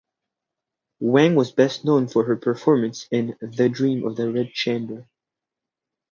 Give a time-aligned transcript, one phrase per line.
[0.99, 5.07] Wang was best known for her performance in "The Dream of the Red Chamber".